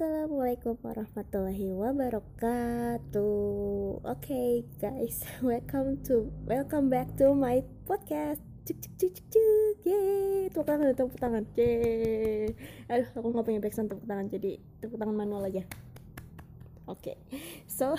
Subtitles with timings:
[0.00, 3.20] Assalamualaikum warahmatullahi wabarakatuh.
[4.00, 8.40] Oke okay, guys, welcome to welcome back to my podcast.
[8.64, 9.76] Cuk cuk cuk cuk cuk.
[9.84, 11.44] Yeay, tepuk tangan, tepuk tangan.
[11.52, 12.48] Yeay.
[12.88, 15.68] Aduh, aku nggak punya backsound tepuk tangan, jadi tepuk tangan manual aja.
[16.88, 17.44] Oke, okay.
[17.68, 17.92] so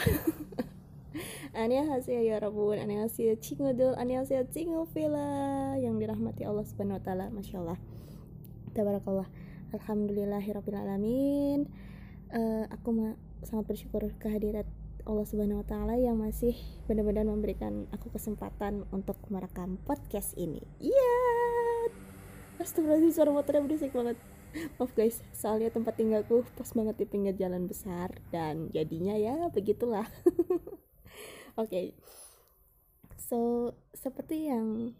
[1.62, 7.78] Annyeonghaseyo ya Rabun Annyeonghaseyo Cingudul Annyeonghaseyo Cingufila Yang dirahmati Allah subhanahu wa ta'ala Masya Allah
[8.74, 9.30] Tabarakallah
[9.76, 11.91] Alhamdulillahirrahmanirrahim
[12.34, 14.68] uh, Aku sangat bersyukur kehadirat
[15.06, 16.54] Allah Subhanahu Wa Taala yang masih
[16.86, 20.62] benar-benar memberikan aku kesempatan untuk merekam podcast ini.
[20.78, 22.62] Iya, yeah!
[22.62, 24.18] Astagfirullahaladzim suara motornya berisik banget.
[24.78, 30.06] Maaf guys, soalnya tempat tinggalku pas banget di pinggir jalan besar dan jadinya ya begitulah.
[31.60, 31.88] Oke, okay.
[33.18, 34.96] so seperti yang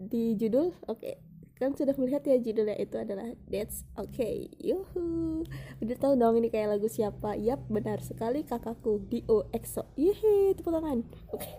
[0.00, 1.20] di judul, oke, okay,
[1.64, 4.52] kan sudah melihat ya judulnya itu adalah That's Okay.
[4.60, 5.48] Yuhu.
[5.80, 7.40] Udah tahu dong ini kayak lagu siapa?
[7.40, 11.00] Yap benar sekali kakakku Dio EXO Yehe tepuk tangan.
[11.32, 11.40] Oke.
[11.40, 11.54] Okay.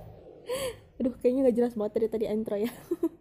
[1.02, 2.70] Aduh kayaknya gak jelas banget dari tadi intro ya.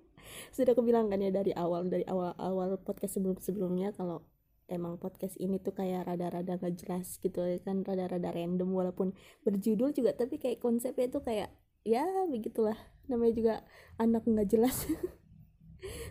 [0.54, 4.22] Sudah aku bilang kan ya dari awal Dari awal-awal podcast sebelum-sebelumnya Kalau
[4.70, 9.90] emang podcast ini tuh kayak rada-rada gak jelas gitu ya kan Rada-rada random walaupun berjudul
[9.90, 11.50] juga Tapi kayak konsepnya itu kayak
[11.84, 12.78] Ya begitulah.
[13.10, 13.54] Namanya juga
[13.98, 14.86] anak gak jelas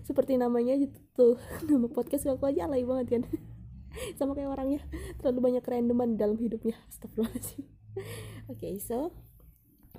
[0.08, 1.36] seperti namanya gitu tuh
[1.70, 3.24] nama podcast aku aja alay banget kan.
[4.18, 4.82] Sama kayak orangnya
[5.22, 6.78] terlalu banyak kerandoman dalam hidupnya.
[6.90, 7.64] Astagfirullahaladzim.
[8.52, 9.14] Oke okay, so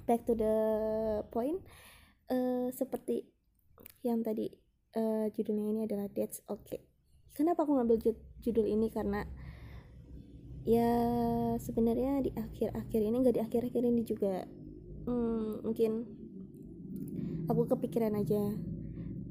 [0.04, 0.56] back to the
[1.30, 1.62] point.
[2.24, 3.28] Uh, seperti
[4.00, 4.48] yang tadi
[4.96, 6.80] uh, judulnya ini adalah that's okay
[7.34, 7.98] kenapa aku ngambil
[8.40, 8.88] judul ini?
[8.88, 9.26] Karena
[10.64, 10.88] ya
[11.60, 14.48] sebenarnya di akhir-akhir ini nggak di akhir-akhir ini juga
[15.04, 16.08] hmm, mungkin
[17.52, 18.40] aku kepikiran aja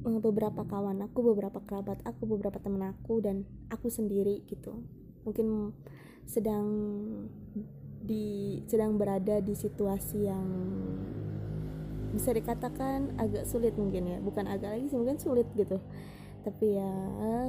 [0.04, 4.84] beberapa kawan aku beberapa kerabat aku beberapa temen aku dan aku sendiri gitu.
[5.24, 5.72] Mungkin
[6.28, 6.68] sedang
[8.04, 10.48] di sedang berada di situasi yang
[12.14, 14.18] bisa dikatakan agak sulit mungkin ya.
[14.20, 15.80] Bukan agak lagi sih mungkin sulit gitu.
[16.44, 16.92] Tapi ya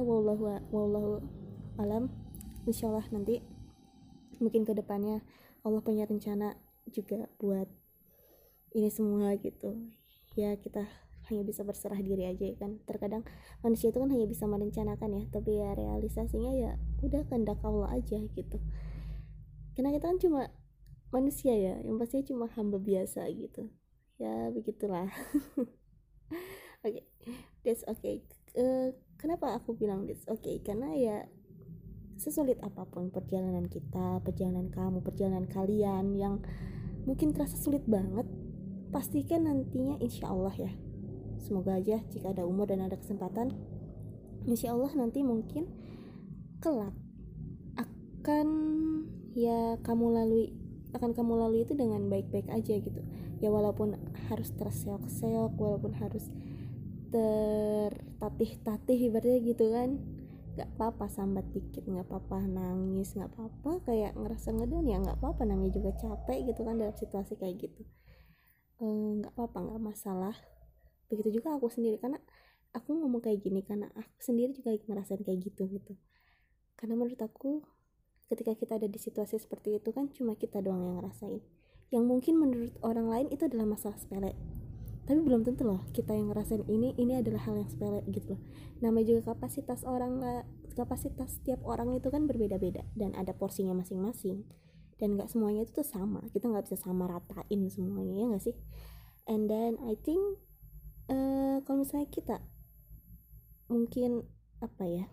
[0.01, 1.19] wallahu wallahu
[1.75, 2.07] alam.
[2.65, 3.43] Insyaallah nanti
[4.39, 5.21] mungkin ke depannya
[5.67, 6.55] Allah punya rencana
[6.89, 7.67] juga buat
[8.71, 9.75] ini semua gitu.
[10.35, 10.87] Ya kita
[11.31, 12.81] hanya bisa berserah diri aja ya kan.
[12.83, 13.23] Terkadang
[13.61, 16.71] manusia itu kan hanya bisa merencanakan ya tapi ya realisasinya ya
[17.01, 18.57] udah kehendak Allah aja gitu.
[19.75, 20.41] Karena kita kan cuma
[21.11, 23.69] manusia ya yang pasti cuma hamba biasa gitu.
[24.21, 25.11] Ya begitulah.
[26.85, 27.05] Oke okay.
[27.65, 28.21] that's okay.
[28.55, 30.61] Uh, kenapa aku bilang that's okay?
[30.61, 31.17] Karena ya
[32.15, 36.39] sesulit apa pun perjalanan kita perjalanan kamu perjalanan kalian yang
[37.03, 38.23] mungkin terasa sulit banget
[38.89, 40.71] pastikan nantinya insya Allah ya
[41.45, 43.53] semoga aja jika ada umur dan ada kesempatan
[44.49, 45.69] insya Allah nanti mungkin
[46.61, 46.93] kelak
[47.77, 48.47] akan
[49.37, 53.01] ya kamu lalui akan kamu lalui itu dengan baik-baik aja gitu.
[53.43, 53.99] Ya walaupun
[54.31, 56.31] harus terseok-seok walaupun harus
[57.11, 59.99] tertatih-tatih ibaratnya gitu kan.
[60.55, 65.43] Nggak apa-apa sambat dikit nggak apa-apa nangis nggak apa-apa kayak ngerasa ngedown ya nggak apa-apa
[65.43, 67.83] namanya juga capek gitu kan dalam situasi kayak gitu.
[68.79, 70.35] Eh, nggak e, apa-apa nggak masalah
[71.11, 72.17] begitu juga aku sendiri karena
[72.75, 75.93] aku ngomong kayak gini karena aku sendiri juga ngerasain kayak gitu gitu.
[76.75, 77.63] Karena menurut aku
[78.27, 81.39] ketika kita ada di situasi seperti itu kan cuma kita doang yang ngerasain.
[81.93, 84.35] Yang mungkin menurut orang lain itu adalah masalah sepele.
[85.05, 88.41] Tapi belum tentu loh kita yang ngerasain ini ini adalah hal yang sepele gitu loh.
[88.81, 90.19] Namanya juga kapasitas orang
[90.75, 94.43] kapasitas setiap orang itu kan berbeda-beda dan ada porsinya masing-masing.
[94.99, 98.55] Dan nggak semuanya itu tuh sama kita nggak bisa sama ratain semuanya ya nggak sih?
[99.29, 100.41] And then I think
[101.09, 102.37] uh, kalau misalnya kita
[103.65, 104.21] mungkin
[104.61, 105.05] apa ya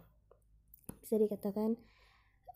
[1.01, 1.77] bisa dikatakan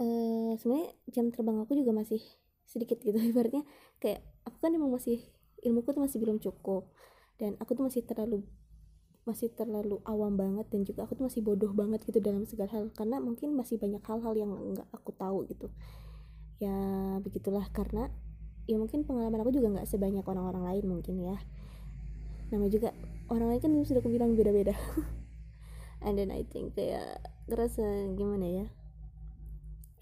[0.01, 2.21] uh, sebenarnya jam terbang aku juga masih
[2.69, 3.17] sedikit gitu.
[3.33, 3.65] Ibaratnya
[4.03, 5.23] kayak aku kan emang masih
[5.65, 6.93] ilmuku tuh masih belum cukup.
[7.37, 8.45] Dan aku tuh masih terlalu
[9.27, 12.93] masih terlalu awam banget dan juga aku tuh masih bodoh banget gitu dalam segala hal.
[12.93, 15.73] Karena mungkin masih banyak hal-hal yang nggak aku tahu gitu.
[16.61, 16.77] Ya
[17.23, 17.67] begitulah.
[17.73, 18.11] Karena
[18.67, 21.37] ya mungkin pengalaman aku juga nggak sebanyak orang-orang lain mungkin ya.
[22.47, 22.95] Nama juga
[23.33, 24.75] orang lain kan sudah aku bilang beda-beda.
[26.05, 28.67] And then I think kayak ngerasa gimana ya?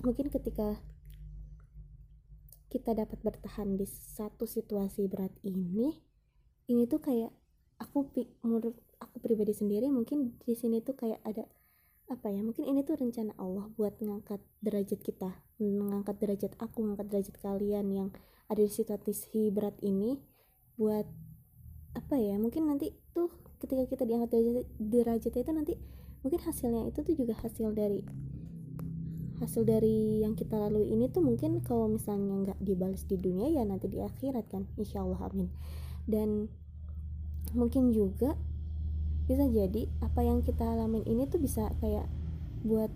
[0.04, 0.80] Mungkin ketika
[2.74, 5.94] kita dapat bertahan di satu situasi berat ini
[6.66, 7.30] ini tuh kayak
[7.78, 8.10] aku
[8.42, 11.46] menurut aku pribadi sendiri mungkin di sini tuh kayak ada
[12.10, 17.08] apa ya mungkin ini tuh rencana Allah buat mengangkat derajat kita mengangkat derajat aku mengangkat
[17.14, 18.08] derajat kalian yang
[18.50, 20.20] ada di situasi berat ini
[20.76, 21.06] buat
[21.94, 23.30] apa ya mungkin nanti tuh
[23.62, 25.74] ketika kita diangkat derajat, derajat itu nanti
[26.26, 28.02] mungkin hasilnya itu tuh juga hasil dari
[29.42, 33.66] hasil dari yang kita lalui ini tuh mungkin kalau misalnya nggak dibalas di dunia ya
[33.66, 35.50] nanti di akhirat kan insya Allah amin.
[36.06, 36.48] Dan
[37.52, 38.38] mungkin juga
[39.24, 42.06] bisa jadi apa yang kita alamin ini tuh bisa kayak
[42.64, 42.92] buat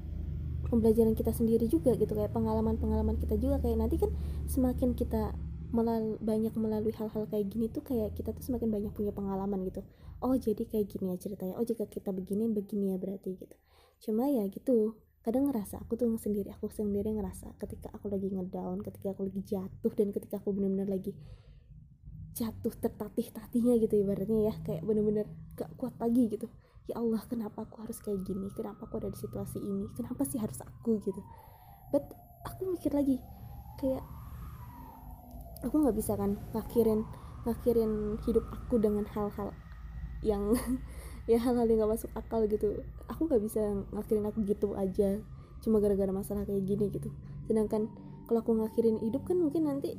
[0.68, 3.58] pembelajaran kita sendiri juga gitu kayak pengalaman-pengalaman kita juga.
[3.58, 4.12] Kayak nanti kan
[4.46, 5.34] semakin kita
[6.18, 9.84] banyak melalui hal-hal kayak gini tuh kayak kita tuh semakin banyak punya pengalaman gitu.
[10.18, 11.54] Oh jadi kayak gini ya ceritanya.
[11.60, 13.56] Oh jika kita begini begini ya berarti gitu.
[14.00, 18.80] Cuma ya gitu kadang ngerasa aku tuh sendiri aku sendiri ngerasa ketika aku lagi ngedown
[18.80, 21.12] ketika aku lagi jatuh dan ketika aku benar-benar lagi
[22.32, 25.26] jatuh tertatih-tatihnya gitu ibaratnya ya kayak bener-bener
[25.58, 26.46] gak kuat lagi gitu.
[26.88, 28.48] Ya Allah kenapa aku harus kayak gini?
[28.56, 29.90] Kenapa aku ada di situasi ini?
[29.92, 31.20] Kenapa sih harus aku gitu?
[31.92, 32.08] But
[32.46, 33.20] aku mikir lagi
[33.76, 34.00] kayak
[35.62, 37.02] aku nggak bisa kan ngakhirin
[37.46, 39.54] ngakhirin hidup aku dengan hal-hal
[40.22, 40.54] yang
[41.30, 42.82] ya hal-hal yang gak masuk akal gitu.
[43.08, 43.62] Aku nggak bisa
[43.94, 45.20] ngakhirin aku gitu aja
[45.58, 47.10] cuma gara-gara masalah kayak gini gitu.
[47.46, 47.90] Sedangkan
[48.30, 49.96] kalau aku ngakhirin hidup kan mungkin nanti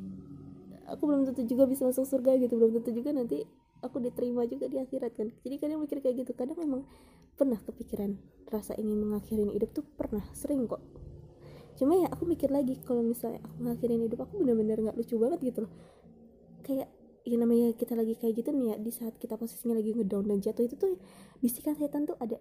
[0.88, 2.58] aku belum tentu juga bisa masuk surga gitu.
[2.60, 3.44] Belum tentu juga nanti
[3.80, 5.28] aku diterima juga di akhirat kan.
[5.46, 6.32] Jadi kadang mikir kayak gitu.
[6.36, 6.84] Kadang memang
[7.40, 8.20] pernah kepikiran
[8.52, 10.82] rasa ingin mengakhirin hidup tuh pernah sering kok
[11.80, 15.40] cuma ya aku mikir lagi kalau misalnya aku ngakhirin hidup aku bener-bener nggak lucu banget
[15.48, 15.72] gitu loh.
[16.68, 16.92] Kayak
[17.24, 20.38] ya namanya kita lagi kayak gitu nih ya di saat kita posisinya lagi ngedown dan
[20.44, 21.00] jatuh itu tuh
[21.40, 22.36] bisikan setan tuh ada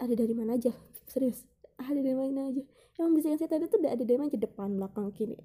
[0.00, 0.72] ada dari mana aja?
[1.04, 1.44] Serius
[1.76, 2.64] ada dari mana aja?
[2.96, 4.40] Emang bisikan setan itu udah ada dari mana aja?
[4.40, 5.36] Depan belakang kiri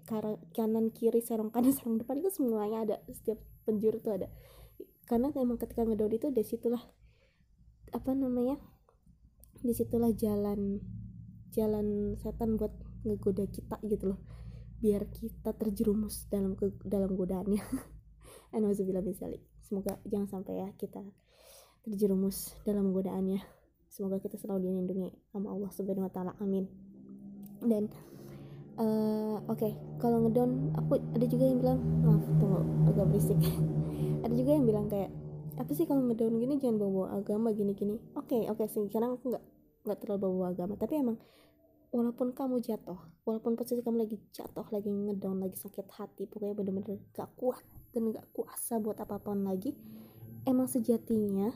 [0.56, 2.96] kanan kiri serong kanan serong depan itu semuanya ada.
[3.12, 4.28] Setiap penjuru tuh ada.
[5.06, 6.82] Karena emang ketika ngedown itu dari situlah
[7.94, 8.58] apa namanya
[9.64, 10.84] di situlah jalan
[11.56, 12.74] jalan setan buat
[13.06, 14.20] ngegoda kita gitu loh.
[14.82, 17.64] Biar kita terjerumus dalam ke, dalam godaannya.
[18.56, 21.02] Anaudzubillah misalnya semoga jangan sampai ya kita
[21.86, 23.42] terjerumus dalam godaannya.
[23.90, 26.34] Semoga kita selalu dilindungi sama Allah subhanahu wa taala.
[26.42, 26.68] Amin.
[27.64, 27.88] Dan
[28.76, 32.62] uh, oke okay, kalau ngedown aku ada juga yang bilang maaf tunggu
[32.92, 33.40] agak berisik.
[34.26, 35.14] Ada juga yang bilang kayak
[35.56, 38.02] apa sih kalau ngedown gini jangan bawa, -bawa agama gini-gini?
[38.18, 39.46] Oke okay, oke okay, sekarang aku nggak
[39.86, 40.74] nggak terlalu bawa, bawa agama.
[40.82, 41.18] Tapi emang
[41.96, 47.00] walaupun kamu jatuh walaupun posisi kamu lagi jatuh lagi ngedown lagi sakit hati pokoknya bener-bener
[47.16, 47.64] gak kuat
[47.96, 49.72] dan gak kuasa buat apa pun lagi
[50.44, 51.56] emang sejatinya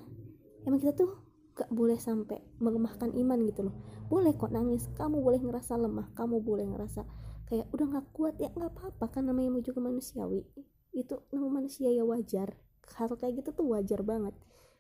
[0.64, 3.76] emang kita tuh gak boleh sampai melemahkan iman gitu loh.
[4.08, 7.04] Boleh kok nangis kamu boleh ngerasa lemah kamu boleh ngerasa
[7.52, 9.12] kayak udah gak kuat ya gak apa-apa.
[9.12, 10.48] Kan namanya juga manusiawi
[10.96, 12.56] itu nama manusia ya wajar.
[12.96, 14.32] Hal kayak gitu tuh wajar banget.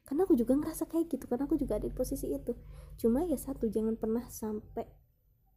[0.07, 2.55] Karena aku juga ngerasa kayak gitu karena aku juga ada di posisi itu.
[2.95, 4.87] Cuma ya satu jangan pernah sampai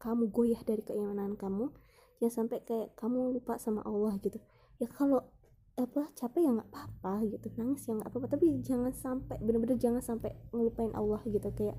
[0.02, 1.70] kamu goyah dari keimanan kamu
[2.18, 4.42] ya sampai kayak kamu lupa sama Allah gitu.
[4.82, 5.22] Ya kalau
[5.78, 8.26] apa capek ya nggak apa-apa gitu nangis ya nggak apa-apa.
[8.34, 11.46] Tapi jangan sampai bener-bener jangan sampai ngelupain Allah gitu.
[11.54, 11.78] Kayak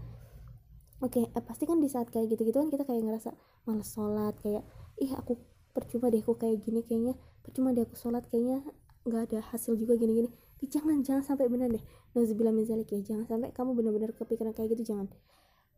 [1.04, 3.36] oke okay, eh, pasti kan di saat kayak gitu-gitu kan kita kayak ngerasa
[3.68, 4.64] males sholat kayak
[5.04, 5.36] ih aku
[5.76, 8.64] percuma deh aku kayak gini kayaknya percuma deh aku sholat kayaknya
[9.04, 10.32] nggak ada hasil juga gini-gini.
[10.64, 11.84] Jangan jangan sampai bener deh.
[12.16, 12.80] Nauzubillah min ya.
[12.88, 15.12] Jangan sampai kamu bener-bener kepikiran kayak gitu jangan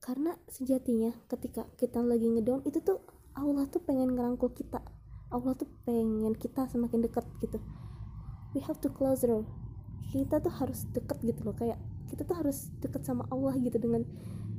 [0.04, 3.02] karena sejatinya ketika kita lagi ngedown itu tuh
[3.36, 4.80] Allah tuh pengen ngerangkul kita.
[5.34, 7.60] Allah tuh pengen kita semakin dekat gitu.
[8.56, 9.44] We have to closer
[10.16, 11.56] kita tuh harus deket gitu loh.
[11.58, 14.08] Kayak kita tuh harus deket sama Allah gitu dengan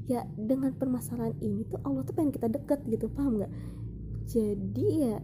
[0.06, 3.08] ya dengan permasalahan ini tuh Allah tuh pengen kita deket gitu.
[3.08, 3.52] Paham nggak?
[4.26, 5.16] Jadi ya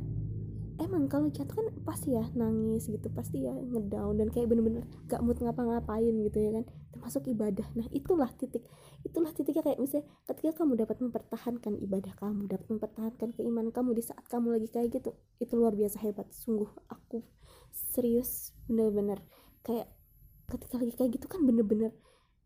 [0.80, 5.20] emang kalau jatuh kan pasti ya nangis gitu pasti ya ngedown dan kayak bener-bener gak
[5.20, 6.64] mood ngapa-ngapain gitu ya kan.
[6.92, 7.66] Termasuk ibadah.
[7.76, 8.64] Nah itulah titik
[9.02, 14.02] itulah titiknya kayak misalnya ketika kamu dapat mempertahankan ibadah kamu dapat mempertahankan keimanan kamu di
[14.06, 16.30] saat kamu lagi kayak gitu itu luar biasa hebat.
[16.30, 17.26] Sungguh aku
[17.72, 19.20] serius bener-bener
[19.66, 19.88] kayak
[20.48, 21.92] ketika lagi kayak gitu kan bener-bener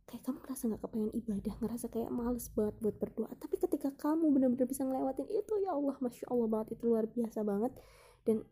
[0.06, 3.30] kayak kamu ngerasa nggak kepengen ibadah ngerasa kayak males banget buat berdoa.
[3.42, 7.42] Tapi ketika kamu bener-bener bisa ngelewatin itu ya Allah masya Allah banget itu luar biasa
[7.42, 7.74] banget
[8.26, 8.42] dan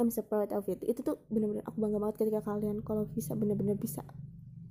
[0.00, 0.82] I'm so proud of it.
[0.82, 4.02] Itu tuh bener-bener aku bangga banget ketika kalian kalau bisa bener-bener bisa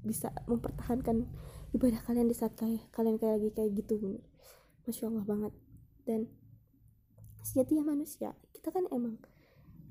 [0.02, 1.30] bisa mempertahankan
[1.78, 4.02] ibadah kalian di saat kayak kalian kayak lagi kayak gitu.
[4.02, 4.22] Bener
[4.84, 5.54] masya allah banget.
[6.04, 6.28] Dan
[7.46, 9.22] sejatinya manusia kita kan emang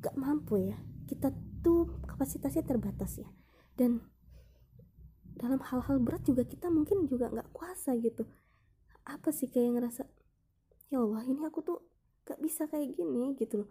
[0.03, 0.77] gak mampu ya.
[1.07, 1.31] Kita
[1.63, 3.31] tuh kapasitasnya terbatas ya.
[3.79, 4.03] Dan
[5.39, 8.27] dalam hal-hal berat juga kita mungkin juga nggak kuasa gitu.
[9.07, 10.05] Apa sih kayak ngerasa
[10.91, 11.79] ya Allah ini aku tuh
[12.27, 13.69] gak bisa kayak gini gitu loh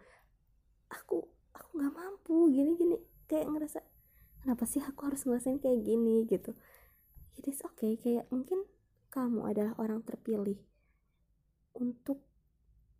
[0.89, 2.97] aku aku nggak mampu gini gini.
[3.29, 3.79] Kayak ngerasa
[4.41, 6.25] kenapa sih aku harus ngerasain kayak gini?
[6.25, 6.53] Gitu.
[7.37, 7.95] It is okay.
[7.95, 8.65] Kayak mungkin
[9.09, 10.59] kamu adalah orang terpilih
[11.77, 12.21] untuk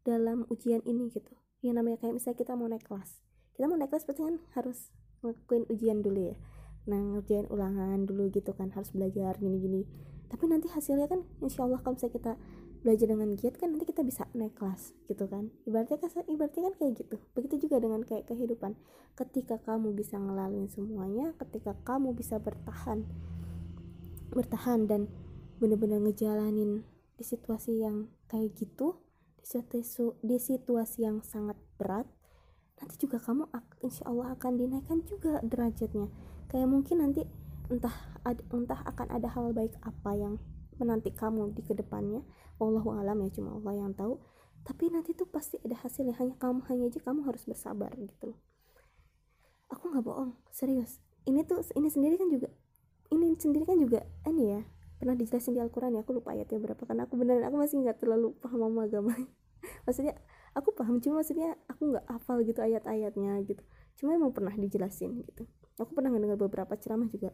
[0.06, 1.34] dalam ujian ini gitu.
[1.60, 3.20] Yang namanya kayak misalnya kita mau naik kelas.
[3.54, 4.80] Kita mau naik kelas berarti kan harus
[5.20, 6.36] ngelakuin ujian dulu ya.
[6.88, 9.84] Nah ngerjain ulangan dulu gitu kan harus belajar gini-gini
[10.30, 12.34] tapi nanti hasilnya kan insya Allah kalau misalnya kita
[12.80, 15.52] belajar dengan giat kan nanti kita bisa naik kelas gitu kan.
[15.68, 17.16] Ibaratnya kan ibaratnya kan kayak gitu.
[17.36, 18.80] Begitu juga dengan kayak kehidupan.
[19.20, 23.04] Ketika kamu bisa ngelaluin semuanya ketika kamu bisa bertahan
[24.30, 25.10] bertahan dan
[25.60, 26.88] bener-bener ngejalanin
[27.20, 29.02] di situasi yang kayak gitu
[29.42, 32.08] di situasi, di situasi yang sangat berat
[32.80, 33.52] nanti juga kamu
[33.84, 36.08] insya Allah akan dinaikkan juga derajatnya.
[36.48, 37.28] Kayak mungkin nanti
[37.68, 37.94] entah
[38.26, 40.40] entah akan ada hal baik apa yang
[40.80, 42.24] menanti kamu di ke depannya
[42.60, 44.20] Wallahu alam ya cuma Allah yang tahu.
[44.68, 48.40] Tapi nanti tuh pasti ada hasilnya hanya kamu hanya aja kamu harus bersabar gitu loh.
[49.72, 51.00] Aku nggak bohong serius.
[51.24, 52.52] Ini tuh ini sendiri kan juga
[53.10, 54.62] ini sendiri kan juga ini ya
[55.00, 57.98] pernah dijelasin di Al-Quran ya aku lupa ayatnya berapa karena aku beneran aku masih nggak
[58.04, 59.14] terlalu paham sama agama.
[59.88, 60.14] Maksudnya
[60.52, 63.64] aku paham cuma maksudnya aku nggak hafal gitu ayat-ayatnya gitu.
[63.96, 65.48] Cuma emang pernah dijelasin gitu.
[65.80, 67.32] Aku pernah mendengar beberapa ceramah juga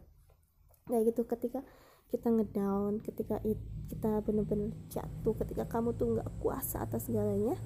[0.86, 1.66] kayak gitu ketika
[2.14, 3.58] kita ngedown ketika it,
[3.90, 7.58] kita bener-bener jatuh ketika kamu tuh nggak kuasa atas segalanya ya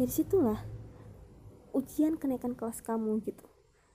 [0.00, 0.58] di situlah
[1.76, 3.46] ujian kenaikan kelas kamu gitu.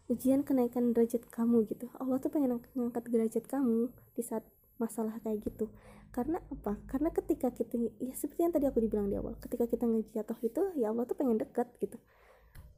[0.05, 1.89] Ujian kenaikan derajat kamu gitu.
[1.97, 4.45] Allah tuh pengen ngangkat derajat kamu di saat
[4.77, 5.71] masalah kayak gitu.
[6.13, 6.79] Karena apa?
[6.87, 10.61] Karena ketika kita ya seperti yang tadi aku dibilang di awal ketika kita ngejatuh itu
[10.79, 11.97] ya Allah tuh pengen dekat gitu.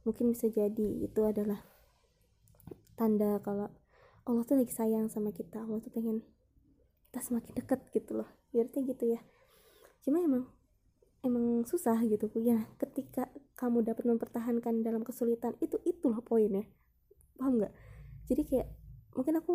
[0.02, 1.60] Mungkin bisa jadi itu adalah
[2.98, 3.70] tanda kalau
[4.26, 5.62] Allah tuh lagi sayang sama kita.
[5.62, 6.24] Allah tuh pengen
[7.08, 8.28] kita semakin dekat gitu loh.
[8.52, 9.20] Berarti gitu ya.
[10.04, 10.44] Cuma emang
[11.24, 12.68] emang susah gitu ya.
[12.76, 16.68] Ketika kamu dapat mempertahankan dalam kesulitan itu itulah poinnya.
[17.40, 17.74] Paham nggak?
[18.28, 18.68] Jadi kayak
[19.16, 19.54] mungkin aku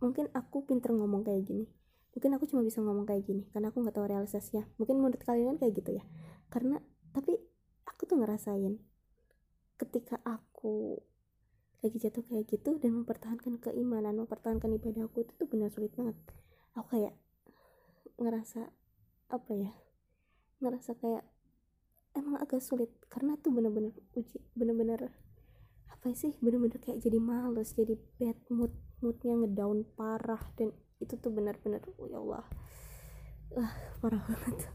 [0.00, 1.64] mungkin aku pinter ngomong kayak gini.
[2.10, 4.66] Mungkin aku cuma bisa ngomong kayak gini karena aku nggak tahu realisasinya.
[4.76, 6.04] Mungkin menurut kalian kan kayak gitu ya.
[6.50, 6.82] Karena
[7.14, 7.38] tapi
[7.86, 8.74] aku tuh ngerasain
[9.80, 11.00] ketika aku
[11.80, 16.16] lagi jatuh kayak gitu dan mempertahankan keimanan mempertahankan ibadah aku itu tuh benar sulit banget.
[16.76, 17.16] Aku kayak
[18.20, 18.68] ngerasa
[19.32, 19.72] apa ya
[20.60, 21.24] ngerasa kayak
[22.12, 25.08] emang agak sulit karena tuh bener-bener uji bener-bener
[25.88, 31.32] apa sih bener-bener kayak jadi males jadi bad mood moodnya ngedown parah dan itu tuh
[31.32, 32.44] benar-benar oh ya Allah.
[33.50, 33.72] Uh,
[34.04, 34.68] parah banget.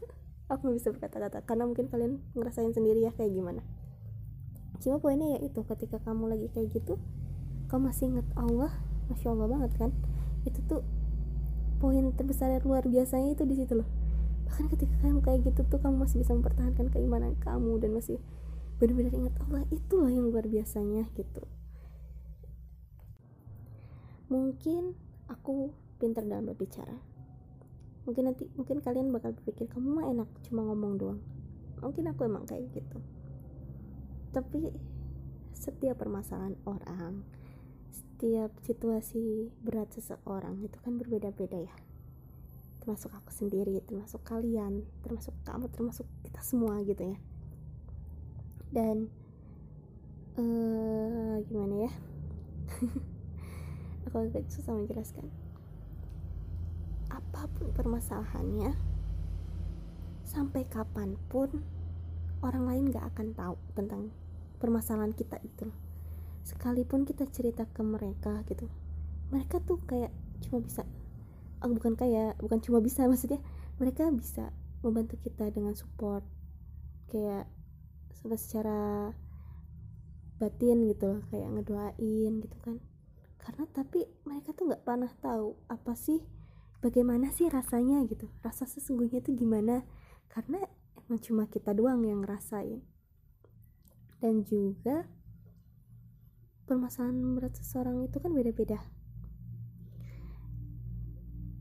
[0.50, 3.62] Aku gak bisa berkata-kata karena mungkin kalian ngerasain sendiri ya kayak gimana
[4.80, 7.00] cuma poinnya ya itu ketika kamu lagi kayak gitu
[7.66, 8.70] kamu masih inget Allah
[9.10, 9.90] masya Allah banget kan?
[10.46, 10.82] Itu tuh
[11.82, 13.88] poin terbesar yang luar biasanya itu di situ loh.
[14.46, 18.18] Bahkan ketika kamu kayak gitu tuh kamu masih bisa mempertahankan keimanan kamu dan masih
[18.76, 21.42] benar-benar ingat Allah itulah yang luar biasanya gitu.
[24.30, 24.94] Mungkin
[25.30, 26.98] aku pintar dalam berbicara.
[28.06, 31.20] Mungkin nanti mungkin kalian bakal berpikir kamu mah enak cuma ngomong doang.
[31.82, 33.02] Mungkin aku emang kayak gitu
[34.30, 34.72] tapi
[35.56, 37.26] setiap permasalahan orang
[38.16, 41.74] setiap situasi berat seseorang itu kan berbeda-beda ya.
[42.80, 47.18] Termasuk aku sendiri termasuk kalian termasuk kamu termasuk kita semua gitu ya.
[48.72, 49.12] Dan
[50.40, 51.92] uh, gimana ya?
[54.08, 55.28] Aku agak susah menjelaskan.
[57.12, 58.72] Apa pun permasalahannya
[60.24, 61.64] sampai kapan pun
[62.44, 64.12] orang lain gak akan tahu tentang
[64.60, 65.68] permasalahan kita itu.
[66.42, 68.68] Sekalipun kita cerita ke mereka gitu
[69.30, 70.12] mereka tuh kayak
[70.46, 70.82] cuma bisa
[71.62, 73.42] oh, bukan kayak bukan cuma bisa maksudnya
[73.76, 76.22] mereka bisa membantu kita dengan support
[77.10, 77.48] kayak
[78.26, 79.14] secara
[80.36, 82.82] batin gitu loh kayak ngedoain gitu kan.
[83.38, 86.18] Karena tapi mereka tuh nggak pernah tahu apa sih
[86.82, 89.86] bagaimana sih rasanya gitu rasa sesungguhnya itu gimana.
[90.26, 90.58] Karena
[91.06, 92.82] emang cuma kita doang yang ngerasain.
[94.18, 95.06] Dan juga
[96.66, 98.82] permasalahan berat seseorang itu kan beda-beda.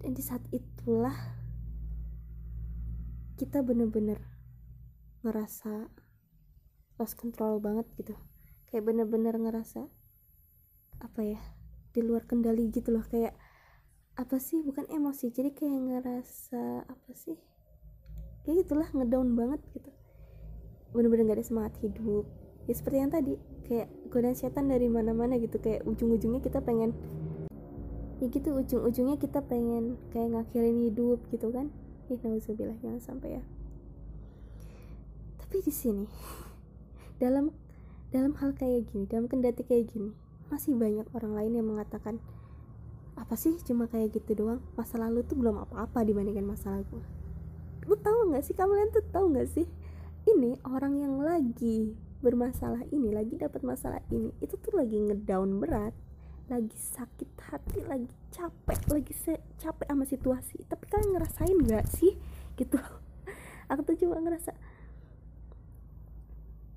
[0.02, 1.14] Dan di saat itulah
[3.38, 4.18] kita bener-bener
[5.22, 5.94] ngerasa
[6.98, 8.18] lost control banget gitu.
[8.66, 9.86] Kayak bener-bener ngerasa
[11.06, 11.42] apa ya
[11.94, 13.06] di luar kendali gitu loh.
[13.06, 13.38] Kayak
[14.18, 14.66] apa sih?
[14.66, 15.30] Bukan emosi.
[15.30, 17.55] Jadi kayak ngerasa apa sih
[18.46, 19.90] kayak gitulah ngedown banget gitu.
[20.94, 22.30] Bener-bener gak ada semangat hidup.
[22.70, 23.34] Ya seperti yang tadi
[23.66, 25.58] kayak godaan setan dari mana-mana gitu.
[25.58, 26.94] Kayak ujung-ujungnya kita pengen
[28.24, 31.74] ya gitu ujung-ujungnya kita pengen kayak ngakhirin hidup gitu kan.
[32.08, 33.44] Ih nauzubillah jangan sampai ya.
[35.42, 36.06] Tapi di sini
[37.22, 37.50] dalam
[38.14, 40.14] dalam hal kayak gini dalam kendati kayak gini
[40.48, 42.22] masih banyak orang lain yang mengatakan
[43.18, 44.62] apa sih cuma kayak gitu doang?
[44.78, 47.02] Masa lalu tuh belum apa-apa dibandingkan masa lalu
[47.86, 49.68] lu tahu nggak sih kalian tuh tahu nggak sih?
[50.25, 51.94] Ini orang yang lagi
[52.25, 55.94] bermasalah ini lagi dapat masalah ini itu tuh lagi ngedown berat
[56.50, 60.58] lagi sakit hati lagi capek lagi se capek sama situasi.
[60.65, 62.13] Tapi kalian ngerasain nggak sih?
[62.60, 62.80] Gitu.
[63.68, 64.54] Aku tuh cuma ngerasa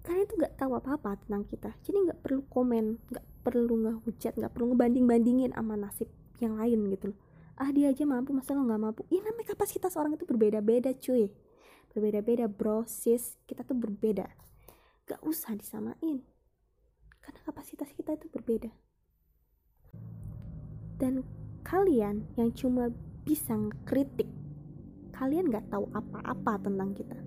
[0.05, 1.71] kalian tuh nggak tahu apa-apa tentang kita.
[1.85, 6.09] Jadi nggak perlu komen nggak perlu ngehujat nggak perlu ngebanding bandingin sama nasib
[6.43, 7.28] yang lain gitu loh
[7.59, 9.03] ah dia aja mampu masa lo nggak mampu?
[9.11, 11.35] Ini namanya kapasitas orang itu berbeda-beda cuy.
[11.91, 14.31] Berbeda-beda bro sis kita tuh berbeda.
[15.11, 16.23] Gak usah disamain.
[17.19, 18.71] Karena kapasitas kita itu berbeda.
[21.03, 21.27] Dan
[21.67, 22.95] kalian yang cuma
[23.27, 24.31] bisa ngekritik
[25.11, 27.19] kalian gak tahu apa-apa tentang kita.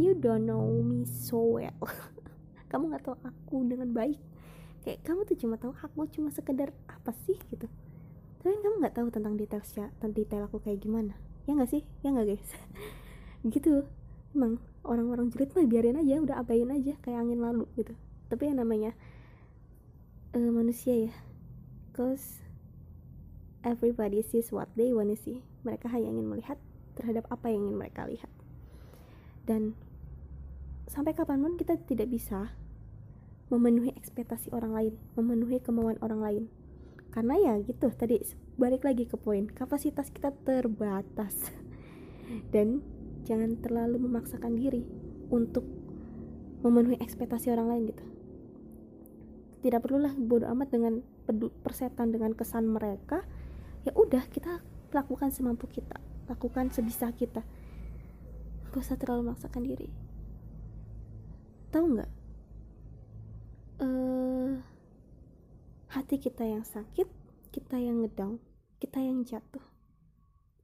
[0.00, 1.84] You don't know me so well.
[2.72, 4.20] Kamu nggak tahu aku dengan baik.
[4.84, 7.66] Kayak kamu tuh cuma tahu aku cuma sekedar apa sih gitu
[8.38, 11.18] tapi kamu nggak tahu tentang detail tentang detail aku kayak gimana.
[11.44, 11.82] Ya nggak sih?
[12.06, 12.48] Ya nggak guys?
[13.54, 13.86] Gitu.
[14.36, 17.96] Emang orang-orang julid mah biarin aja udah abain aja kayak angin lalu gitu.
[18.28, 18.92] Tapi yang namanya
[20.36, 21.14] uh, manusia ya.
[21.96, 22.44] Cause
[23.64, 25.42] everybody sees what they wanna see.
[25.64, 26.58] Mereka hanya ingin melihat
[26.94, 28.30] terhadap apa yang ingin mereka lihat.
[29.48, 29.74] Dan
[30.88, 32.52] sampai kapan pun kita tidak bisa
[33.48, 36.44] memenuhi ekspektasi orang lain, memenuhi kemauan orang lain.
[37.08, 38.20] Karena ya gitu, tadi
[38.60, 41.34] balik lagi ke poin, kapasitas kita terbatas.
[42.54, 42.84] Dan
[43.24, 44.84] jangan terlalu memaksakan diri
[45.28, 45.64] untuk
[46.62, 48.04] memenuhi ekspektasi orang lain gitu.
[49.58, 51.02] Tidak perlulah bodoh amat dengan
[51.64, 53.26] persetan dengan kesan mereka.
[53.82, 54.62] Ya udah, kita
[54.94, 55.98] lakukan semampu kita,
[56.30, 57.42] lakukan sebisa kita.
[58.70, 60.08] Gak usah terlalu memaksakan diri
[61.68, 62.10] tahu nggak
[63.84, 64.52] uh,
[65.88, 67.08] hati kita yang sakit
[67.48, 68.38] kita yang ngedown
[68.78, 69.62] kita yang jatuh.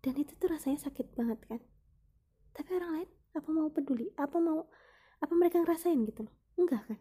[0.04, 1.60] Dan itu tuh rasanya sakit banget kan?
[2.54, 4.12] Tapi orang lain apa mau peduli?
[4.14, 4.70] Apa mau
[5.18, 6.34] apa mereka ngerasain gitu loh?
[6.54, 6.98] Enggak kan?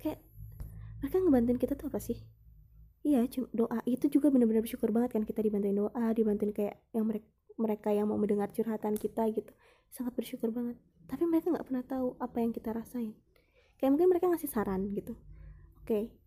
[0.00, 0.24] Kayak
[1.02, 2.16] mereka ngebantuin kita tuh apa sih?
[3.02, 5.22] Iya doa itu juga benar-benar bersyukur banget kan?
[5.26, 7.28] Kita dibantuin doa dibantuin kayak yang mereka
[7.60, 9.52] mereka yang mau mendengar curhatan kita gitu.
[9.92, 10.78] Sangat bersyukur banget.
[11.10, 13.12] Tapi mereka nggak pernah tahu apa yang kita rasain.
[13.76, 15.18] Kayak mungkin mereka ngasih saran gitu.
[15.82, 16.21] Oke.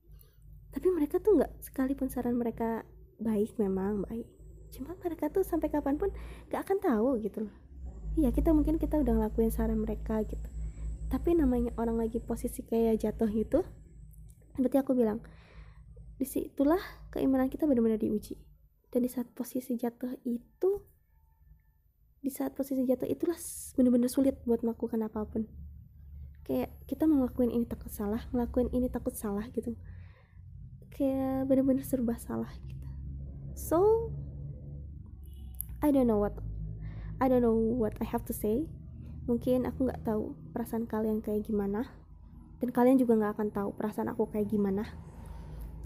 [0.76, 2.84] Tapi mereka tuh nggak sekalipun saran mereka
[3.16, 4.28] baik memang baik.
[4.76, 6.12] Cuma mereka tuh sampai kapan pun
[6.52, 7.56] nggak akan tahu gitu loh.
[8.20, 10.44] Iya kita mungkin kita udah ngelakuin saran mereka gitu.
[11.08, 13.64] Tapi namanya orang lagi posisi kayak jatuh gitu
[14.60, 15.20] berarti aku bilang
[16.16, 18.36] di situlah keimanan kita benar-benar diuji.
[18.92, 20.84] Dan di saat posisi jatuh itu
[22.20, 23.40] di saat posisi jatuh itulah
[23.80, 25.48] bener-bener sulit buat melakukan apa pun.
[26.44, 29.72] Kayak kita mau ngelakuin ini takut salah ngelakuin ini takut salah gitu
[30.96, 32.88] kayak bener-bener serba salah gitu.
[33.60, 34.10] So
[35.84, 36.40] I don't know what
[37.20, 38.64] I don't know what I have to say.
[39.28, 41.92] Mungkin aku nggak tahu perasaan kalian kayak gimana
[42.64, 44.88] dan kalian juga nggak akan tahu perasaan aku kayak gimana.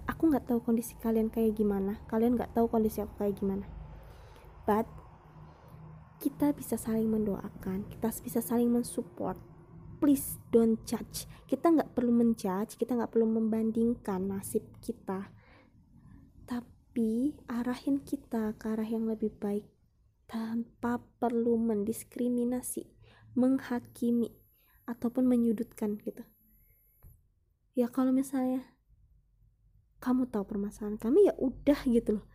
[0.06, 3.66] Aku nggak tahu kondisi kalian kayak gimana kalian nggak tahu kondisi aku kayak gimana.
[4.70, 4.86] But
[6.22, 9.42] kita bisa saling mendoakan kita bisa saling mensupport.
[9.98, 11.26] Please don't judge.
[11.50, 15.28] Kita nggak perlu menjudge kita nggak perlu membandingkan nasib kita.
[16.48, 19.68] Tapi arahin kita ke arah yang lebih baik
[20.32, 22.88] tanpa perlu mendiskriminasi
[23.36, 24.32] menghakimi
[24.88, 26.24] ataupun menyudutkan gitu.
[27.76, 28.64] Ya kalau misalnya
[30.00, 32.26] kamu tahu permasalahan kami ya udah gitu loh.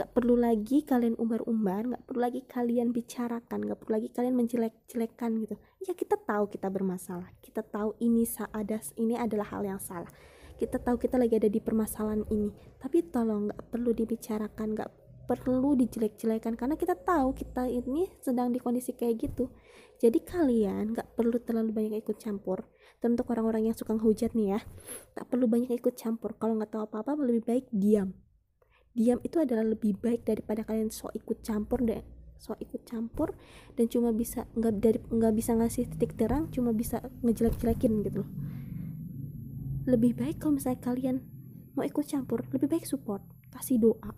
[0.00, 5.44] Gak perlu lagi kalian umbar-umbar gak perlu lagi kalian bicarakan gak perlu lagi kalian menjelek-jelekan
[5.44, 7.28] gitu ya kita tahu kita bermasalah.
[7.44, 10.08] Kita tahu ini ada ini adalah hal yang salah.
[10.56, 12.50] Kita tahu kita lagi ada di permasalahan ini.
[12.80, 14.90] Tapi tolong gak perlu dibicarakan gak
[15.28, 16.56] perlu dijelek-jelekan.
[16.56, 19.52] Karena kita tahu kita ini sedang di kondisi kayak gitu.
[20.00, 22.64] Jadi kalian gak perlu terlalu banyak ikut campur.
[23.04, 24.60] Untuk orang-orang yang suka hujat nih ya
[25.12, 26.32] gak perlu banyak ikut campur.
[26.40, 28.16] Kalau nggak tahu apa-apa lebih baik diam.
[28.94, 32.13] Diam itu adalah lebih baik daripada kalian sok ikut campur deh
[32.44, 33.32] sok ikut campur
[33.72, 38.30] dan cuma bisa nggak dari nggak bisa ngasih titik terang cuma bisa ngejelek-jelekin gitu loh.
[39.88, 41.16] Lebih baik kalau misalnya kalian
[41.72, 44.12] mau ikut campur lebih baik support kasih doa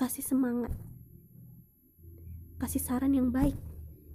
[0.00, 0.72] kasih semangat
[2.58, 3.54] kasih saran yang baik.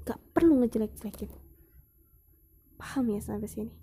[0.03, 1.31] Gak perlu ngejelek-jelekin.
[2.75, 3.73] Paham ya sampai sini?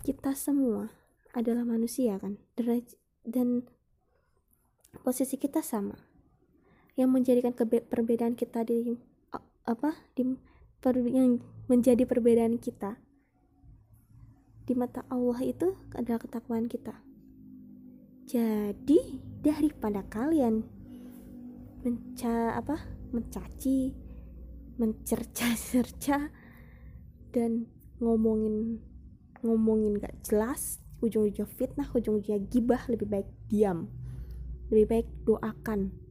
[0.00, 0.88] Kita semua
[1.36, 2.40] adalah manusia kan?
[3.20, 3.68] Dan
[5.04, 6.09] posisi kita sama
[7.00, 9.00] yang menjadikan perbedaan kita di
[9.64, 10.36] apa di
[10.84, 13.00] per, yang menjadi perbedaan kita.
[14.68, 17.00] Di mata Allah itu adalah ketakwaan kita.
[18.28, 20.62] Jadi daripada kalian
[21.80, 22.76] menca apa
[23.10, 23.96] mencaci
[24.76, 26.30] mencerca-cerca
[27.32, 27.66] dan
[27.98, 28.78] ngomongin
[29.40, 33.88] ngomongin gak jelas ujung-ujungnya fitnah ujung-ujungnya gibah lebih baik diam.
[34.68, 36.09] Lebih baik doakan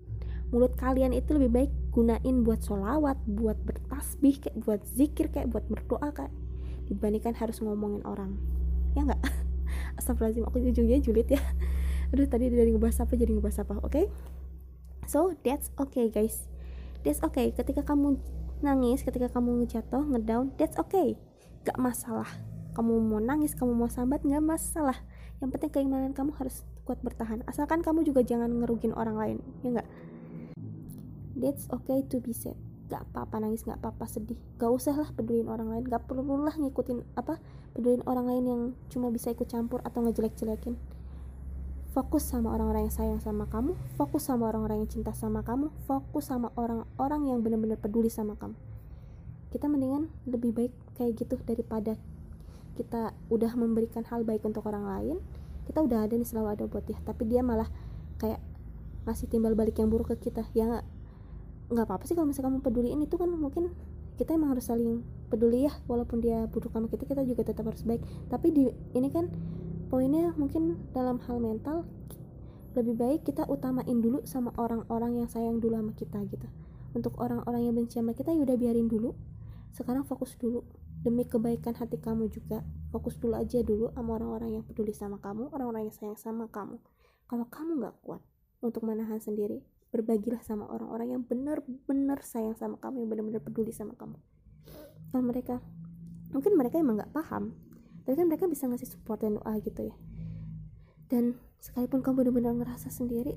[0.50, 5.66] mulut kalian itu lebih baik gunain buat sholawat buat bertasbih kayak buat zikir kayak buat
[5.70, 6.34] berdoa kayak
[6.90, 8.34] dibandingkan harus ngomongin orang.
[8.98, 9.22] Ya nggak?
[10.02, 11.42] Astagfirullahaladzim aku ujungnya julid ya.
[12.12, 13.94] Aduh tadi dari ngebahas apa jadi ngebahas apa oke?
[13.94, 14.06] Okay?
[15.06, 16.50] so that's okay guys.
[17.06, 17.54] That's okay.
[17.54, 18.18] Ketika kamu
[18.66, 21.18] nangis ketika kamu ngejatuh ngedown that's okay.
[21.62, 22.30] Gak masalah.
[22.74, 24.98] Kamu mau nangis kamu mau sambat nggak masalah.
[25.42, 27.46] Yang penting keimanan kamu harus kuat bertahan.
[27.46, 29.90] Asalkan kamu juga jangan ngerugin orang lain ya nggak
[31.39, 32.60] that's okay to be sad.
[32.89, 34.38] Gak apa-apa nangis gak apa-apa sedih.
[34.60, 35.86] Gak usah lah peduliin orang lain.
[35.88, 37.39] Gak perlu lah ngikutin apa
[37.73, 40.75] peduliin orang lain yang cuma bisa ikut campur atau ngejelek-jelekin.
[41.89, 43.73] Fokus sama orang-orang yang sayang sama kamu.
[43.97, 45.73] Fokus sama orang-orang yang cinta sama kamu.
[45.89, 48.54] Fokus sama orang-orang yang benar-benar peduli sama kamu.
[49.49, 51.97] Kita mendingan lebih baik kayak gitu daripada
[52.78, 55.17] kita udah memberikan hal baik untuk orang lain.
[55.65, 56.97] Kita udah ada nih selalu ada buat dia.
[57.02, 57.69] Tapi dia malah
[58.21, 58.41] kayak
[59.10, 60.45] ngasih timbal balik yang buruk ke kita.
[60.54, 60.86] Ya
[61.70, 63.70] nggak apa-apa sih kalau misalnya kamu peduliin itu kan mungkin
[64.18, 67.86] kita emang harus saling peduli ya walaupun dia buruk sama kita kita juga tetap harus
[67.88, 68.04] baik.
[68.28, 68.64] Tapi di
[68.98, 69.32] ini kan
[69.88, 71.88] poinnya mungkin dalam hal mental
[72.76, 76.48] lebih baik kita utamain dulu sama orang-orang yang sayang dulu sama kita gitu.
[76.92, 79.16] Untuk orang-orang yang benci sama kita ya udah biarin dulu.
[79.72, 80.66] Sekarang fokus dulu.
[81.00, 82.60] Demi kebaikan hati kamu juga.
[82.92, 86.76] Fokus dulu aja dulu sama orang-orang yang peduli sama kamu orang-orang yang sayang sama kamu.
[87.30, 88.20] Kalau kamu nggak kuat
[88.60, 93.97] untuk menahan sendiri berbagilah sama orang-orang yang benar-benar sayang sama kamu yang benar-benar peduli sama
[93.97, 94.17] kamu.
[95.10, 95.56] Kalau mereka
[96.30, 97.58] mungkin mereka emang nggak paham
[98.06, 99.95] tapi kan mereka bisa ngasih support dan doa gitu ya.
[101.10, 103.34] Dan sekalipun kamu benar-benar ngerasa sendiri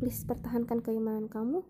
[0.00, 1.64] please pertahankan keimanan kamu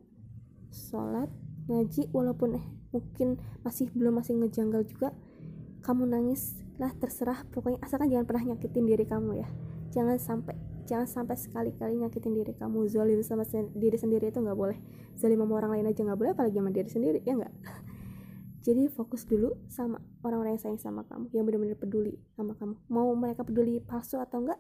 [0.70, 1.32] sholat
[1.66, 5.12] ngaji walaupun eh mungkin masih belum masih ngejanggal juga
[5.84, 9.48] kamu nangis lah terserah pokoknya asalkan jangan pernah nyakitin diri kamu ya.
[9.88, 12.88] Jangan sampai jangan sampai sekali-kali nyakitin diri kamu.
[12.88, 14.81] Zolim sama sen diri sendiri itu nggak boleh.
[15.20, 17.53] Zolim sama orang lain aja nggak boleh apalagi sama diri sendiri ya nggak?
[18.66, 22.74] Jadi fokus dulu sama orang-orang yang sayang sama kamu yang benar-benar peduli sama kamu.
[22.88, 24.59] Mau mereka peduli palsu atau enggak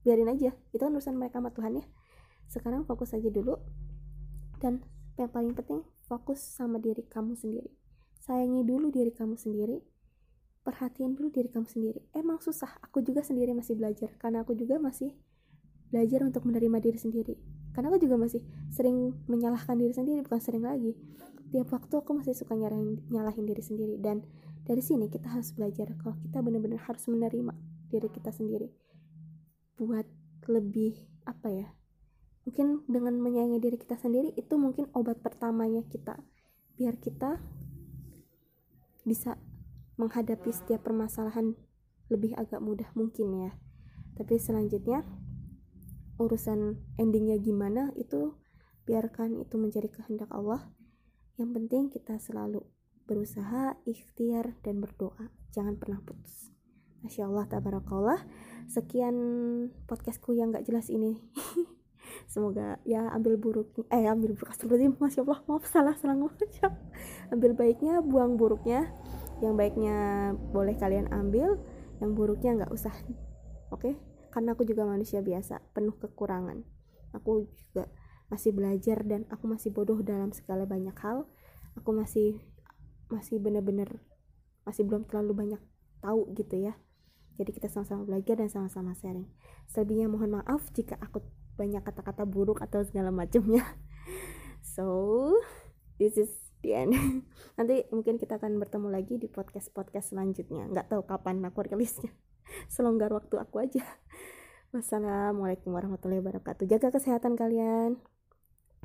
[0.00, 0.56] biarin aja.
[0.72, 1.84] Itu kan urusan mereka sama Tuhan ya.
[2.48, 3.60] Sekarang fokus aja dulu.
[4.56, 4.80] Dan
[5.20, 7.68] yang paling penting fokus sama diri kamu sendiri.
[8.24, 9.84] Sayangi dulu diri kamu sendiri.
[10.66, 12.00] Perhatian dulu diri kamu sendiri.
[12.10, 14.10] Emang susah aku juga sendiri masih belajar.
[14.18, 15.14] Karena aku juga masih
[15.90, 17.34] belajar untuk menerima diri sendiri.
[17.72, 18.40] Karena aku juga masih
[18.72, 20.96] sering menyalahkan diri sendiri bukan sering lagi.
[21.52, 23.94] Tiap waktu aku masih suka nyalahin, nyalahin diri sendiri.
[24.00, 24.24] Dan
[24.66, 27.52] dari sini kita harus belajar kalau kita benar-benar harus menerima
[27.92, 28.72] diri kita sendiri.
[29.76, 30.08] Buat
[30.48, 30.96] lebih
[31.26, 31.68] apa ya
[32.46, 36.14] mungkin dengan menyayangi diri kita sendiri itu mungkin obat pertamanya kita.
[36.78, 37.42] Biar kita
[39.02, 39.34] bisa
[39.98, 41.58] menghadapi setiap permasalahan
[42.06, 43.52] lebih agak mudah mungkin ya.
[44.14, 45.02] Tapi selanjutnya
[46.16, 48.36] urusan endingnya gimana itu
[48.88, 50.64] biarkan itu menjadi kehendak Allah
[51.36, 52.64] yang penting kita selalu
[53.04, 55.30] berusaha, ikhtiar, dan berdoa.
[55.54, 56.50] Jangan pernah putus.
[57.04, 58.20] Masya Allah, tabarakallah.
[58.66, 59.16] Sekian
[59.86, 61.20] podcastku yang gak jelas ini.
[62.32, 64.96] Semoga ya ambil buruk, eh ambil buruk astagfirullahaladzim.
[64.98, 66.34] Masya Allah, maaf salah salah ngomong.
[67.36, 68.90] ambil baiknya, buang buruknya.
[69.44, 69.96] Yang baiknya
[70.56, 71.60] boleh kalian ambil,
[72.00, 72.96] yang buruknya nggak usah.
[73.70, 73.92] Oke?
[73.92, 74.15] Okay?
[74.36, 76.60] Karena aku juga manusia biasa, penuh kekurangan.
[77.16, 77.88] Aku juga
[78.28, 81.24] masih belajar dan aku masih bodoh dalam segala banyak hal.
[81.80, 82.36] Aku masih
[83.08, 84.04] masih bener-bener
[84.68, 85.62] masih belum terlalu banyak
[86.04, 86.76] tahu gitu ya.
[87.40, 89.24] Jadi kita sama-sama belajar dan sama-sama sharing.
[89.72, 91.24] Selebihnya mohon maaf jika aku
[91.56, 93.64] banyak kata-kata buruk atau segala macamnya.
[94.76, 95.32] So
[95.96, 96.28] this is
[96.60, 96.92] the end.
[97.56, 100.68] Nanti mungkin kita akan bertemu lagi di podcast podcast selanjutnya.
[100.68, 102.12] Nggak tahu kapan aku rilisnya
[102.74, 103.82] selonggar waktu aku aja.
[104.74, 106.66] Wassalamualaikum warahmatullahi wabarakatuh.
[106.68, 107.98] Jaga kesehatan kalian.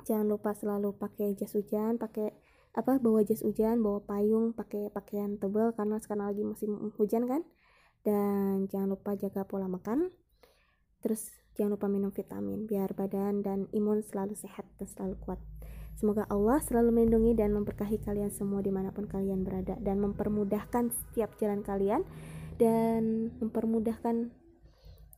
[0.08, 2.34] Jangan lupa selalu pakai jas hujan pakai
[2.72, 7.42] apa bawa jas hujan bawa payung pakai pakaian tebal karena sekarang lagi musim hujan kan.
[8.02, 10.10] Dan jangan lupa jaga pola makan.
[11.02, 15.42] Terus jangan lupa minum vitamin biar badan dan imun selalu sehat dan selalu kuat.
[16.02, 20.90] Semoga Allah selalu melindungi dan memberkahi kalian semua di mana pun kalian berada dan mempermudahkan
[20.90, 22.02] setiap jalan kalian
[22.62, 24.30] dan mempermudahkan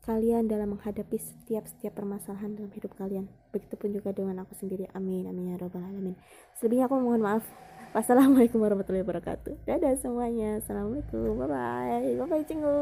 [0.03, 3.27] kalian dalam menghadapi setiap-setiap permasalahan dalam hidup kalian.
[3.51, 4.88] Begitupun juga dengan aku sendiri.
[4.95, 5.27] Amin.
[5.27, 6.15] Amin ya robbal alamin.
[6.60, 7.43] Selebihnya aku mohon maaf.
[7.91, 9.67] Wassalamualaikum warahmatullahi wabarakatuh.
[9.67, 10.63] Dadah semuanya.
[10.63, 11.39] Assalamualaikum.
[11.39, 12.03] Bye bye.
[12.19, 12.75] Bye bye cinggu.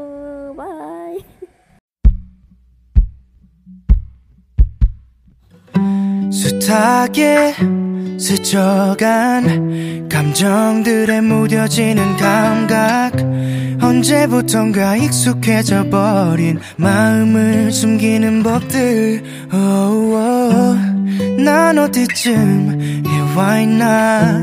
[0.54, 1.58] Bye.
[6.32, 7.54] 숱하게
[8.18, 13.12] 스쳐간 감정들에 무뎌지는 감각
[13.82, 21.42] 언제부턴가 익숙해져 버린 마음을 숨기는 법들 oh, oh.
[21.44, 23.02] 난 어디쯤
[23.42, 24.40] 나와 있나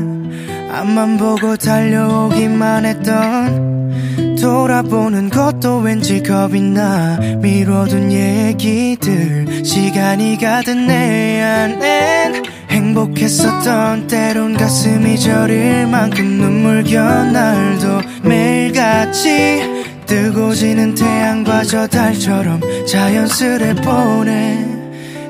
[0.72, 4.09] 앞만 보고 달려오기만 했던
[4.40, 7.18] 돌아보는 것도 왠지 겁이 나.
[7.38, 19.62] 미뤄둔 얘기들 시간이 가든 내 안엔 행복했었던 때론 가슴이 저릴 만큼 눈물겨 날도 매일같이
[20.06, 24.66] 뜨고 지는 태양과 저 달처럼 자연스레 보내.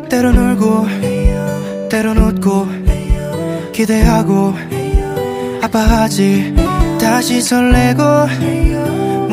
[0.09, 0.87] 때론 울고
[1.89, 2.69] 때론 웃고
[3.73, 4.55] 기대하고
[5.63, 6.55] 아파하지.
[7.01, 8.03] 다시 설레고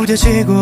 [0.08, 0.54] 무뎌지고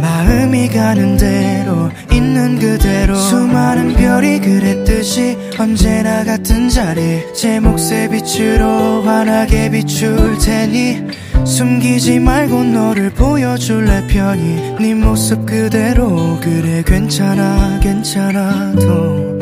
[0.00, 3.14] 마음이 가는 대로 있는 그대로.
[3.14, 7.22] 수많은 별이 그랬듯이 언제나 같은 자리.
[7.32, 11.06] 제 몫의 빛으로 환하게 비출 테니
[11.44, 14.76] 숨기지 말고 너를 보여줄래 편히.
[14.80, 19.36] 네 모습 그대로 그래 괜찮아 괜찮아 도.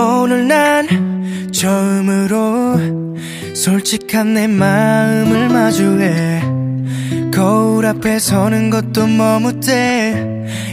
[0.00, 1.07] 오늘 난
[1.52, 2.78] 처음으로
[3.54, 6.42] 솔직한 내 마음을 마주해
[7.32, 10.24] 거울 앞에 서는 것도 머뭇대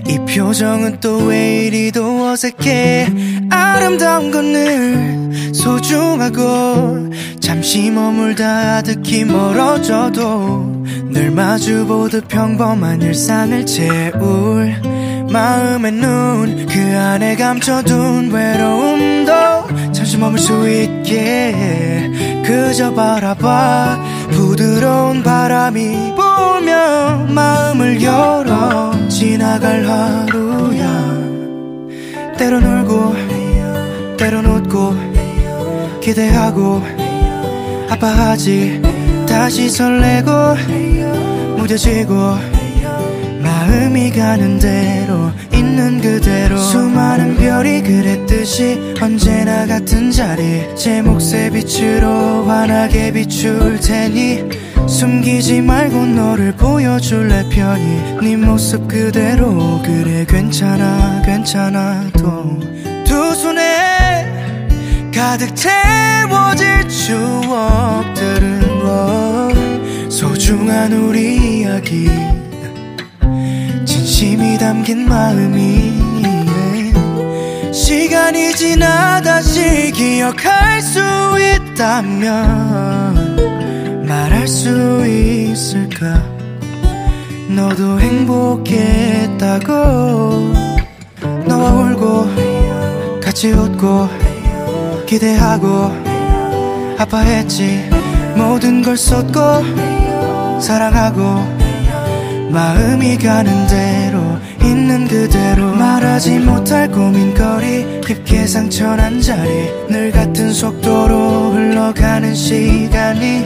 [0.08, 3.08] 이 표정은 또 왜 이리도 어색해.
[3.50, 7.10] 아름다운 건 늘 소중하고
[7.40, 14.76] 잠시 머물다 아득히 멀어져도 늘 마주보듯 평범한 일상을 채울
[15.32, 19.32] 마음의 눈 그 안에 감춰둔 외로움도
[20.16, 22.12] 잠시 머물 수 있게
[22.46, 24.00] 그저 바라봐.
[24.32, 28.94] 부드러운 바람이 불며 마음을 열어.
[29.10, 30.86] 지나갈 하루야.
[32.38, 34.96] 때론 울고 때론 웃고
[36.02, 36.82] 기대하고.
[37.90, 38.82] 아파하지
[39.28, 40.32] 다시 설레고
[41.58, 42.55] 무뎌지고
[43.66, 46.56] 마음이 가는 대로 있는 그대로.
[46.56, 50.64] 수많은 별이 그랬듯이 언제나 같은 자리.
[50.76, 54.44] 제 몫의 빛으로 환하게 비출 테니
[54.88, 58.02] 숨기지 말고 너를 보여줄래 편히.
[58.22, 59.82] 네 모습 그대로.
[59.84, 62.60] 그래 괜찮아 괜찮아도
[63.04, 63.64] 두 손에
[65.12, 69.50] 가득 채워질 추억들은 뭐
[70.10, 72.08] 소중한 우리 이야기
[74.16, 75.92] 진심이 담긴 마음이
[77.74, 81.02] 시간이 지나 다시 기억할 수
[81.74, 82.46] 있다면
[84.08, 86.24] 말할 수 있을까?
[87.50, 89.74] 너도 행복했다고
[91.46, 94.08] 너와 울고 같이 웃고
[95.06, 95.92] 기대하고
[96.98, 97.90] 아파했지.
[98.38, 99.42] 모든 걸 쏟고
[100.62, 101.55] 사랑하고
[102.56, 109.50] 마음이 가는 대로 있는 그대로 말하지 못할 고민거리 깊게 상처난 자리
[109.90, 113.44] 늘 같은 속도로 흘러가는 시간이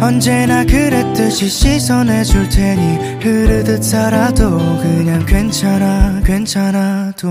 [0.00, 7.28] 언제나 그랬듯이 시선해 줄 테니 흐르듯 살아도 그냥 괜찮아 괜찮아도